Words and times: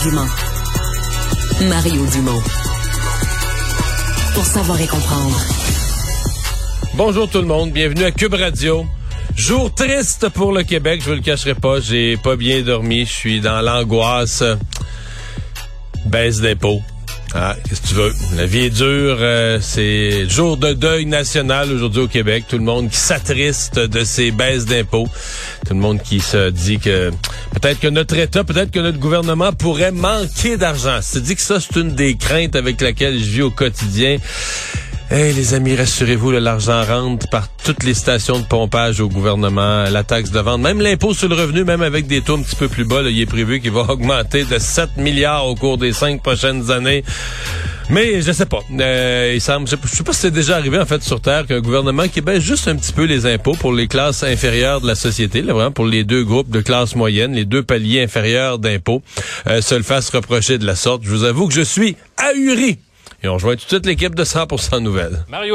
arguments. 0.00 0.28
Mario 1.68 2.06
Dumont. 2.06 2.42
Pour 4.34 4.46
savoir 4.46 4.80
et 4.80 4.86
comprendre. 4.86 5.38
Bonjour 6.94 7.28
tout 7.28 7.40
le 7.40 7.46
monde, 7.46 7.72
bienvenue 7.72 8.04
à 8.04 8.10
Cube 8.10 8.34
Radio. 8.34 8.86
Jour 9.36 9.74
triste 9.74 10.30
pour 10.30 10.52
le 10.52 10.62
Québec, 10.62 11.02
je 11.02 11.10
vous 11.10 11.16
le 11.16 11.20
cacherai 11.20 11.54
pas, 11.54 11.80
j'ai 11.80 12.16
pas 12.16 12.36
bien 12.36 12.62
dormi, 12.62 13.04
je 13.04 13.12
suis 13.12 13.40
dans 13.40 13.60
l'angoisse. 13.60 14.42
Baisse 16.06 16.40
d'impôts. 16.40 16.80
Ah, 17.32 17.54
qu'est-ce 17.68 17.80
que 17.82 17.86
tu 17.86 17.94
veux? 17.94 18.12
La 18.36 18.46
vie 18.46 18.64
est 18.64 18.70
dure. 18.70 19.18
Euh, 19.20 19.58
c'est 19.60 20.28
jour 20.28 20.56
de 20.56 20.72
deuil 20.72 21.06
national 21.06 21.70
aujourd'hui 21.70 22.02
au 22.02 22.08
Québec. 22.08 22.44
Tout 22.48 22.58
le 22.58 22.64
monde 22.64 22.90
qui 22.90 22.96
s'attriste 22.96 23.78
de 23.78 24.02
ces 24.02 24.32
baisses 24.32 24.64
d'impôts. 24.64 25.06
Tout 25.64 25.74
le 25.74 25.80
monde 25.80 26.02
qui 26.02 26.18
se 26.18 26.50
dit 26.50 26.80
que 26.80 27.10
peut-être 27.52 27.78
que 27.78 27.86
notre 27.86 28.18
État, 28.18 28.42
peut-être 28.42 28.72
que 28.72 28.80
notre 28.80 28.98
gouvernement 28.98 29.52
pourrait 29.52 29.92
manquer 29.92 30.56
d'argent. 30.56 30.98
C'est 31.02 31.22
dit 31.22 31.36
que 31.36 31.42
ça, 31.42 31.60
c'est 31.60 31.78
une 31.78 31.94
des 31.94 32.16
craintes 32.16 32.56
avec 32.56 32.80
laquelle 32.80 33.16
je 33.16 33.30
vis 33.30 33.42
au 33.42 33.50
quotidien. 33.50 34.16
Hey, 35.12 35.32
les 35.32 35.54
amis, 35.54 35.74
rassurez-vous, 35.74 36.30
l'argent 36.30 36.84
rentre 36.84 37.28
par 37.30 37.48
toutes 37.64 37.82
les 37.82 37.94
stations 37.94 38.38
de 38.38 38.44
pompage 38.44 39.00
au 39.00 39.08
gouvernement, 39.08 39.82
la 39.90 40.04
taxe 40.04 40.30
de 40.30 40.38
vente, 40.38 40.60
même 40.60 40.80
l'impôt 40.80 41.14
sur 41.14 41.28
le 41.28 41.34
revenu, 41.34 41.64
même 41.64 41.82
avec 41.82 42.06
des 42.06 42.20
taux 42.20 42.36
un 42.36 42.42
petit 42.42 42.54
peu 42.54 42.68
plus 42.68 42.84
bas, 42.84 43.02
là, 43.02 43.10
il 43.10 43.20
est 43.20 43.26
prévu 43.26 43.60
qu'il 43.60 43.72
va 43.72 43.80
augmenter 43.88 44.44
de 44.44 44.56
7 44.56 44.98
milliards 44.98 45.46
au 45.48 45.56
cours 45.56 45.78
des 45.78 45.92
cinq 45.92 46.22
prochaines 46.22 46.70
années. 46.70 47.02
Mais 47.90 48.22
je 48.22 48.30
sais 48.30 48.46
pas. 48.46 48.60
Euh, 48.78 49.32
il 49.34 49.40
semble, 49.40 49.66
je 49.66 49.74
sais 49.74 50.04
pas 50.04 50.12
si 50.12 50.20
c'est 50.20 50.30
déjà 50.30 50.54
arrivé 50.54 50.78
en 50.78 50.86
fait 50.86 51.02
sur 51.02 51.20
Terre 51.20 51.44
qu'un 51.44 51.58
gouvernement 51.58 52.06
qui 52.06 52.20
baisse 52.20 52.44
juste 52.44 52.68
un 52.68 52.76
petit 52.76 52.92
peu 52.92 53.02
les 53.02 53.26
impôts 53.26 53.56
pour 53.56 53.72
les 53.72 53.88
classes 53.88 54.22
inférieures 54.22 54.80
de 54.80 54.86
la 54.86 54.94
société, 54.94 55.42
vraiment 55.42 55.72
pour 55.72 55.86
les 55.86 56.04
deux 56.04 56.22
groupes 56.22 56.50
de 56.50 56.60
classe 56.60 56.94
moyenne, 56.94 57.32
les 57.32 57.44
deux 57.44 57.64
paliers 57.64 58.00
inférieurs 58.00 58.60
d'impôts, 58.60 59.02
euh, 59.48 59.60
se 59.60 59.74
le 59.74 59.82
fasse 59.82 60.08
reprocher 60.10 60.56
de 60.56 60.66
la 60.66 60.76
sorte. 60.76 61.02
Je 61.02 61.10
vous 61.10 61.24
avoue 61.24 61.48
que 61.48 61.54
je 61.54 61.62
suis 61.62 61.96
ahuri 62.16 62.78
et 63.22 63.28
on 63.28 63.34
rejoint 63.34 63.56
tout 63.56 63.64
de 63.64 63.68
suite 63.68 63.86
l'équipe 63.86 64.14
de 64.14 64.24
100% 64.24 64.80
Nouvelles. 64.80 65.24
Mario 65.28 65.48